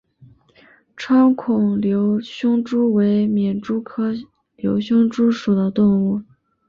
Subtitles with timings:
[0.95, 4.11] 穿孔瘤胸蛛为皿蛛科
[4.55, 6.23] 瘤胸蛛属的动物。